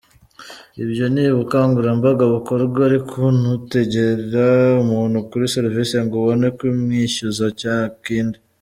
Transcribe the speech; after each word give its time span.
Ibyo 0.83 1.05
ni 1.13 1.23
ubukangurambaga 1.33 2.23
bukorwa, 2.33 2.79
ariko 2.89 3.19
ntutegera 3.39 4.47
umuntu 4.83 5.17
kuri 5.29 5.43
serivisi 5.55 5.95
ngo 6.03 6.13
ubone 6.19 6.47
kumwishyuza 6.57 7.45
cya 7.59 7.77
kindi’’. 8.03 8.39